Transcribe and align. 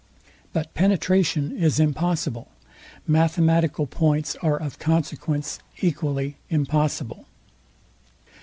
But 0.51 0.73
penetration 0.73 1.55
is 1.55 1.79
impossible: 1.79 2.47
Mathematical 3.05 3.85
points 3.85 4.35
are 4.41 4.57
of 4.57 4.79
consequence 4.79 5.59
equally 5.79 6.37
impossible. 6.49 7.27